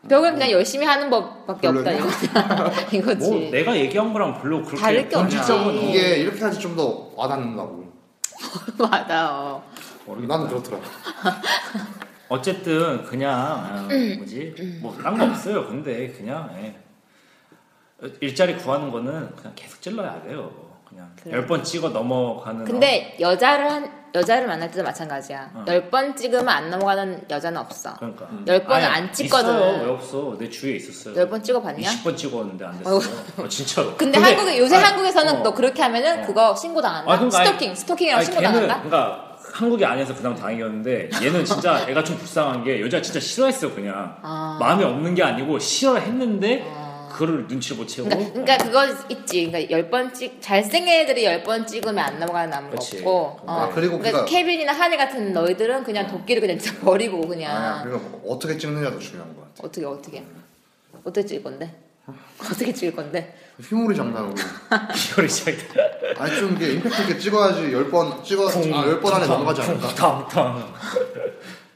결국엔 0.08 0.34
그냥 0.36 0.52
열심히 0.52 0.86
하는 0.86 1.10
법밖에 1.10 1.68
없다. 1.70 1.92
이거지. 1.92 2.30
이거지. 2.98 3.30
뭐 3.32 3.52
내가 3.52 3.76
얘기한 3.76 4.14
거랑 4.14 4.40
별로 4.42 4.62
그렇게 4.64 4.78
다를 4.80 5.10
게 5.10 5.16
없지. 5.16 5.38
이게 5.90 6.18
이렇게 6.18 6.40
해야지 6.40 6.60
좀 6.60 6.76
더 6.76 7.10
와닿는다고. 7.16 7.82
맞아. 8.78 9.30
어. 9.32 9.64
나는 10.08 10.48
그렇더라. 10.48 10.80
어쨌든 12.30 13.04
그냥 13.04 13.32
아, 13.40 13.88
음. 13.92 14.16
뭐지 14.20 14.80
뭐딴 14.82 15.18
거 15.18 15.26
없어요. 15.26 15.68
근데 15.68 16.08
그냥 16.10 16.50
예. 16.62 16.76
일자리 18.22 18.56
구하는 18.58 18.90
거는 18.90 19.36
그냥 19.36 19.54
계속 19.56 19.82
찔러야 19.82 20.22
돼요. 20.24 20.52
그냥 20.88 21.12
그래. 21.22 21.36
열번 21.36 21.64
찍어 21.64 21.90
넘어가는. 21.90 22.66
근데 22.66 23.16
여자를 23.20 23.70
한 23.70 24.02
여자를 24.14 24.48
만날 24.48 24.70
때도 24.72 24.84
마찬가지야. 24.84 25.52
어. 25.54 25.66
열번 25.68 26.16
찍으면 26.16 26.48
안 26.50 26.70
넘어가는 26.70 27.26
여자는 27.30 27.60
없어. 27.60 27.92
어, 27.92 27.96
그러니까 28.00 28.28
열 28.48 28.64
번은 28.66 28.86
아니, 28.86 28.96
안 29.08 29.14
찍거든. 29.14 29.50
있어요. 29.56 29.84
왜 29.84 29.90
없어? 29.90 30.36
내 30.38 30.50
주위에 30.50 30.76
있었어요. 30.78 31.16
열 31.16 31.30
번 31.30 31.42
찍어봤냐? 31.44 31.88
20번 31.90 32.18
찍었는데 32.18 32.66
안 32.66 32.78
됐어. 32.78 32.98
어, 33.38 33.48
진짜로. 33.48 33.96
근데, 33.98 34.20
한국에 34.20 34.58
요새 34.58 34.76
아니, 34.78 34.84
한국에서는 34.86 35.36
어. 35.38 35.44
너 35.44 35.54
그렇게 35.54 35.82
하면은 35.82 36.24
어. 36.24 36.26
그거 36.28 36.56
신고 36.56 36.82
당한다. 36.82 37.12
아, 37.12 37.16
그러니까 37.18 37.44
스토킹, 37.46 37.76
스토킹이랑 37.76 38.18
아니, 38.18 38.26
신고 38.26 38.42
당한다. 38.42 38.82
그러니까 38.82 39.31
한국이 39.52 39.84
아니어서 39.86 40.16
그나마 40.16 40.36
다행이었는데 40.36 41.10
얘는 41.22 41.46
진짜 41.46 41.86
애가 41.90 42.04
좀 42.04 42.18
불쌍한 42.18 42.64
게 42.64 42.80
여자 42.82 43.02
진짜 43.02 43.20
싫어했어 43.20 43.74
그냥 43.74 44.18
아. 44.22 44.58
마음에 44.60 44.84
없는 44.84 45.14
게 45.16 45.24
아니고 45.24 45.60
싫어했는데 45.60 46.82
그거를 47.12 47.46
눈치를 47.48 47.76
못 47.78 47.86
채고 47.88 48.08
그러니까, 48.08 48.32
그러니까 48.32 48.58
그거 48.64 48.86
있지. 49.10 49.46
그러니까 49.48 49.70
열 49.70 49.90
번 49.90 50.14
찍, 50.14 50.42
잘생긴 50.42 50.94
애들이 51.02 51.26
열 51.26 51.44
번 51.44 51.68
찍으면 51.68 52.00
안 52.00 52.18
넘어가는 52.20 52.70
그치. 52.70 53.00
없고. 53.00 53.12
어. 53.12 53.46
아, 53.48 53.70
그리고 53.76 53.98
그러니까 54.00 54.24
그니까- 54.24 54.26
케빈이나 54.26 54.72
하니 54.72 54.96
같은 54.96 55.34
너희들은 55.34 55.84
그냥 55.84 56.08
도끼를 56.08 56.40
그냥 56.42 56.58
진짜 56.58 56.80
버리고 56.80 57.20
그냥. 57.28 57.84
그러니까 57.84 58.10
뭐 58.10 58.34
어떻게 58.34 58.58
찍느냐도 58.58 58.98
중요한 58.98 59.36
것 59.36 59.42
같아. 59.42 59.68
어떻게 59.68 59.86
어떻게 59.86 60.24
어떻게 61.04 61.26
찍을 61.26 61.44
건데? 61.44 61.76
어떻게 62.40 62.74
찍을 62.74 62.96
건데? 62.96 63.36
휘몰이 63.62 63.96
장난으로. 63.96 64.34
이거를 65.12 65.30
시작이다 65.30 65.74
아니 66.18 66.36
좀 66.38 66.54
이게 66.56 66.74
임팩트 66.74 67.02
있게 67.04 67.18
찍어야지 67.18 67.72
열 67.74 67.90
번 67.92 68.24
찍어 68.24 68.48
아, 68.50 68.88
열번 68.88 69.14
안에 69.14 69.28
넘어가지 69.28 69.62
않을까? 69.62 69.88
탕탕 69.96 70.74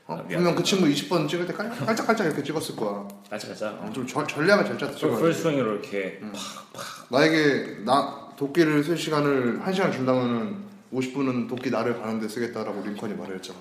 어? 0.08 0.24
분명 0.30 0.54
그 0.56 0.62
친구 0.64 0.86
20번 0.88 1.28
찍을 1.28 1.48
때 1.48 1.54
깔- 1.54 1.70
깔짝 1.86 2.06
깔짝 2.08 2.28
이렇게 2.28 2.44
찍었을 2.44 2.76
거야. 2.76 3.08
가자 3.30 3.70
어, 3.70 3.90
좀 3.94 4.06
전- 4.06 4.28
전략을 4.28 4.66
잘 4.66 4.78
찍어야지. 4.78 5.20
풀스윙으로 5.22 5.74
이렇게 5.78 6.20
나에게 7.10 7.78
나 7.86 8.30
도끼를 8.38 8.84
쓸 8.84 8.98
시간을 8.98 9.62
1시간 9.66 9.92
준다면은 9.92 10.64
50분은 10.94 11.50
도끼 11.50 11.72
나를 11.72 12.00
가는데 12.00 12.28
쓰겠다라고 12.28 12.84
링컨이 12.86 13.16
말했잖아. 13.16 13.58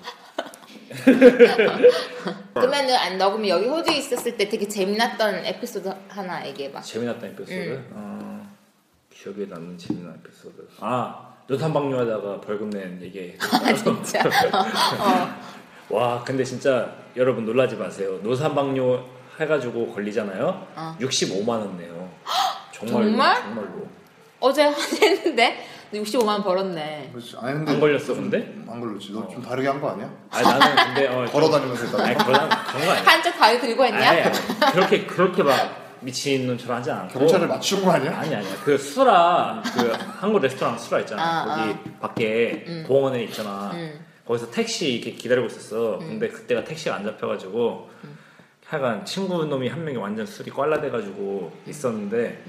그러면은 2.53 2.95
안너 2.95 3.29
그러면 3.31 3.47
여기 3.49 3.67
호주에 3.67 3.97
있었을 3.97 4.37
때 4.37 4.47
되게 4.47 4.67
재미났던 4.67 5.45
에피소드 5.45 5.91
하나 6.07 6.45
얘기해봐. 6.47 6.81
재미났던 6.81 7.31
에피소드 7.31 7.83
어, 7.91 8.14
기억에 9.25 9.47
남는 9.49 9.75
재미난 9.75 10.13
에피소드 10.23 10.67
아 10.79 11.33
노탄방뇨하다가 11.47 12.41
벌금 12.41 12.69
낸 12.69 12.99
얘기 13.01 13.35
아 13.41 13.73
진짜. 13.73 14.19
어. 14.99 15.35
와 15.89 16.23
근데 16.23 16.43
진짜 16.43 16.91
여러분 17.15 17.43
놀라지 17.43 17.75
마세요 17.75 18.19
노산방뇨 18.21 19.03
해가지고 19.39 19.93
걸리잖아요 19.93 20.67
어. 20.75 20.97
65만 21.01 21.49
원 21.49 21.75
내요 21.77 22.07
정말로 22.71 23.05
정말? 23.05 23.35
정말로 23.41 23.87
어제 24.39 24.63
했는데 24.65 25.65
65만 25.93 26.27
원 26.27 26.43
벌었네. 26.43 27.09
그렇지. 27.13 27.37
아니 27.39 27.53
근데 27.53 27.71
안 27.71 27.79
걸렸어 27.79 28.13
근데? 28.15 28.53
안 28.67 28.81
걸렸지. 28.81 29.13
너 29.13 29.27
좀 29.29 29.41
다르게 29.41 29.67
한 29.67 29.79
거 29.79 29.91
아니야? 29.91 30.11
아니 30.29 30.43
나는 30.45 30.75
근데 30.93 31.07
어, 31.07 31.25
걸어 31.31 31.49
다니면서 31.49 31.85
했다. 31.85 32.03
아니 32.03 32.15
그런 32.15 32.49
그런 32.49 32.85
거 32.85 32.91
아니야 32.91 33.03
한쪽 33.05 33.31
다리 33.37 33.59
들고 33.61 33.85
했냐? 33.85 34.09
아니, 34.09 34.21
아니 34.21 34.73
그렇게 34.73 35.05
그렇게 35.05 35.41
막 35.43 35.84
미친 36.05 36.45
놈처럼 36.45 36.77
하지 36.77 36.91
않고. 36.91 37.19
경찰을 37.19 37.47
맞춘 37.47 37.83
거 37.83 37.91
아니야? 37.91 38.17
아니 38.19 38.33
아니야. 38.35 38.55
그 38.63 38.77
수라 38.77 39.61
그 39.73 39.91
한국 40.19 40.39
레스토랑 40.41 40.77
수라 40.77 40.99
있잖아. 40.99 41.23
아, 41.23 41.65
거기 41.65 41.79
밖에 41.99 42.83
공원에 42.87 43.23
있잖아. 43.23 43.71
음. 43.73 44.05
거기서 44.25 44.51
택시 44.51 44.93
이렇게 44.93 45.11
기다리고 45.11 45.47
있었어. 45.47 45.97
근데 45.97 46.27
그때가 46.29 46.63
택시가 46.63 46.95
안 46.95 47.03
잡혀가지고 47.03 47.89
하여간 48.65 49.05
친구 49.05 49.43
놈이 49.45 49.67
한 49.67 49.83
명이 49.83 49.97
완전 49.97 50.25
술이 50.25 50.51
꽐라돼가지고 50.51 51.51
있었는데 51.67 52.43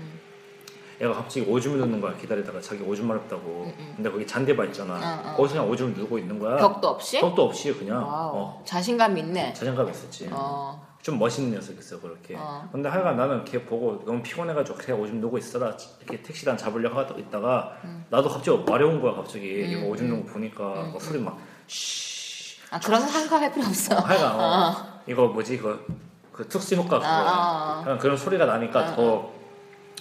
얘가 1.01 1.13
갑자기 1.13 1.43
오줌을 1.47 1.79
누는 1.79 2.01
거야 2.01 2.15
기다리다가. 2.17 2.61
자기 2.61 2.83
오줌 2.83 3.07
마렵다고. 3.09 3.73
근데 3.97 4.11
거기 4.11 4.27
잔디밭 4.27 4.65
있잖아. 4.67 4.95
어, 4.95 5.31
어. 5.31 5.37
거기서 5.37 5.55
그냥 5.57 5.71
오줌을 5.71 5.95
누고 5.95 6.19
있는 6.19 6.39
거야. 6.39 6.57
벽도 6.57 6.89
없이? 6.89 7.21
벽도 7.21 7.43
없이 7.45 7.73
그냥. 7.75 7.99
Wow. 8.03 8.33
어, 8.35 8.63
자신감 8.67 9.17
있네. 9.19 9.53
자신감 9.55 9.91
있었지. 9.91 10.29
어. 10.33 10.87
좀 11.07 11.21
멋있는 11.21 11.53
녀석이었어 11.53 12.01
그렇게. 12.01 12.35
어. 12.37 12.69
근데 12.73 12.89
하여간 12.89 13.17
나는 13.17 13.45
걔 13.45 13.65
보고 13.65 14.05
너무 14.05 14.21
피곤해가지고 14.25 14.77
그냥 14.77 15.01
오줌 15.01 15.21
누고 15.21 15.39
있어라 15.39 15.77
이렇게 16.01 16.21
택시단 16.21 16.57
잡으려고 16.57 16.99
하다 16.99 17.15
있다가 17.17 17.77
나도 18.11 18.29
갑자기 18.29 18.59
마려운 18.69 19.01
거야 19.01 19.15
갑자기 19.15 19.63
음, 19.63 19.71
이거 19.71 19.87
오줌 19.87 20.09
누고 20.09 20.25
보니까 20.25 20.65
막 20.93 21.01
소리 21.01 21.21
막 21.21 21.39
쉬. 21.69 22.57
아 22.73 22.81
그런 22.81 23.03
생각할 23.03 23.55
필요 23.55 23.67
없어. 23.67 23.95
하여간 23.95 24.35
어. 24.35 25.01
이거 25.07 25.29
뭐지 25.29 25.59
그, 25.59 25.87
그 26.33 26.49
특수 26.49 26.75
효과 26.75 26.99
그거. 26.99 27.07
아. 27.09 27.83
그냥 27.85 27.99
그런 27.99 28.17
소리가 28.17 28.45
나니까 28.45 28.81
아, 28.81 28.97
더 28.97 29.31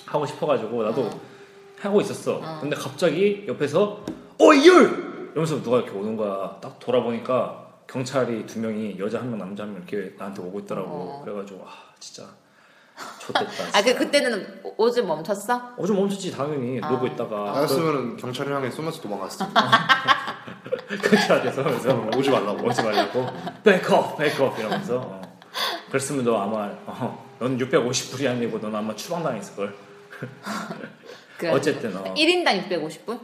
하고 0.08 0.26
싶어가지고 0.26 0.82
나도 0.86 1.08
하고 1.82 2.02
있었어. 2.02 2.42
근데 2.62 2.76
갑자기 2.76 3.46
옆에서 3.48 4.04
어이열 4.42 5.30
이러면서 5.34 5.62
누가 5.62 5.78
이렇게 5.78 5.92
오는 5.92 6.18
거야. 6.18 6.58
딱 6.60 6.80
돌아보니까 6.80 7.65
경찰이 7.88 8.46
두 8.46 8.60
명이 8.60 8.98
여자 9.00 9.20
한 9.20 9.30
명 9.30 9.38
남자 9.40 9.64
한 9.64 9.74
명 9.74 9.84
이렇게 9.88 10.16
나한테 10.18 10.42
오고 10.42 10.60
있더라고. 10.62 10.90
어. 10.90 11.22
그래가지고 11.24 11.64
아 11.68 11.72
진짜 12.00 12.24
좋됐다. 13.20 13.78
아 13.78 13.82
그 13.84 13.94
그때는 13.96 14.62
오- 14.64 14.74
오줌 14.86 15.08
멈췄어? 15.08 15.74
오줌 15.78 15.96
멈췄지 15.96 16.32
당연히 16.32 16.80
아. 16.82 16.90
놀고 16.90 17.08
있다가 17.08 17.52
나였으면 17.52 18.18
경찰을 18.18 18.54
향해 18.56 18.70
쏘면서 18.72 19.02
도망갔을 19.02 19.46
텐데. 19.46 19.60
경찰한테 21.10 21.52
서면서 21.52 22.10
오지 22.18 22.30
말라고. 22.30 22.68
오지 22.68 22.82
말라고 22.84 23.28
백업 23.64 24.18
백업 24.18 24.58
이러면서 24.60 24.98
어. 25.00 25.22
그랬으면 25.90 26.24
너 26.26 26.38
아마 26.42 26.70
어, 26.86 27.26
넌 27.40 27.58
650불이 27.58 28.28
아니고 28.30 28.60
넌 28.60 28.76
아마 28.76 28.96
추방당했을 28.96 29.56
걸. 29.56 29.76
그 31.38 31.50
어쨌든 31.52 31.96
어. 31.98 32.14
1인당 32.14 32.68
650분? 32.70 33.20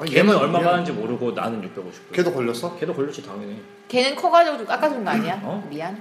아니, 0.00 0.10
걔는 0.10 0.34
얼마 0.36 0.58
얘는- 0.60 0.64
받는지 0.64 0.92
모르고 0.92 1.32
나는 1.32 1.60
650불. 1.62 2.12
걔도 2.12 2.32
걸렸어? 2.32 2.76
걔도 2.76 2.94
걸렸지 2.94 3.22
당연히. 3.22 3.62
걔는 3.88 4.16
커가지고 4.16 4.56
좀 4.58 4.66
깎아준 4.66 5.04
거 5.04 5.10
아니야? 5.10 5.40
어? 5.44 5.62
미안. 5.68 5.96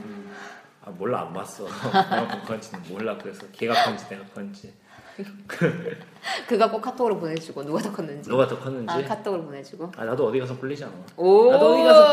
아 0.84 0.90
몰라 0.92 1.22
안 1.22 1.34
봤어. 1.34 1.66
내가 1.68 2.28
본 2.28 2.42
건지는 2.44 2.82
몰라. 2.90 3.18
그래서 3.22 3.46
걔가 3.52 3.74
건지 3.86 4.06
내가 4.10 4.24
건지 4.34 4.74
그거 6.48 6.72
꼭 6.72 6.82
카톡으로 6.82 7.20
보내주고 7.20 7.64
누가 7.66 7.80
더 7.82 7.92
컸는지. 7.92 8.30
누가 8.30 8.48
더 8.48 8.58
컸는지. 8.58 8.92
아 8.92 9.04
카톡으로 9.04 9.44
보내주고. 9.44 9.92
아 9.98 10.06
나도 10.06 10.26
어디 10.28 10.40
가서 10.40 10.58
꿀리지 10.58 10.84
않아. 10.86 10.94
오. 11.18 11.52
나도 11.52 11.74
어디 11.74 11.84
가서 11.84 12.12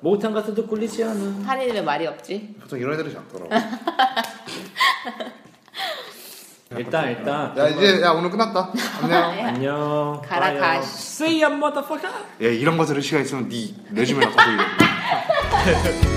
목욕탕 0.00 0.32
가서도 0.32 0.66
꿀리지 0.66 1.04
않아. 1.04 1.42
한이는 1.44 1.84
말이 1.84 2.06
없지. 2.06 2.56
보통 2.60 2.78
이런 2.80 2.94
애들이 2.94 3.12
작더라고. 3.12 3.50
일단 6.76 7.10
일단 7.10 7.56
야 7.56 7.68
이제 7.68 8.02
야 8.02 8.10
오늘 8.10 8.30
끝났다. 8.30 8.70
안녕. 9.02 9.30
안녕. 9.46 10.22
가라. 10.26 10.54
가. 10.54 10.76
See 10.82 11.42
ya 11.42 11.48
motherfucker. 11.50 12.08
야 12.42 12.48
이런 12.48 12.76
거 12.76 12.84
들을 12.84 13.00
시간 13.02 13.22
있으면 13.22 13.48
네 13.48 13.74
레주메나 13.92 14.30
써보이겠네. 14.30 16.06